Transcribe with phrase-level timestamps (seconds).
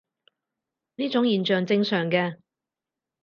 [0.95, 2.39] 呢種現象正常嘅